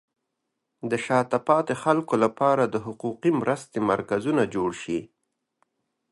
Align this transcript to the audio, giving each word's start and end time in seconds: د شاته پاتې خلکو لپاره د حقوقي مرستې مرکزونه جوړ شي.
د 0.89 0.91
شاته 1.05 1.37
پاتې 1.47 1.73
خلکو 1.83 2.13
لپاره 2.23 2.63
د 2.67 2.75
حقوقي 2.85 3.31
مرستې 3.41 3.79
مرکزونه 3.91 4.43
جوړ 4.55 4.69
شي. 4.83 4.99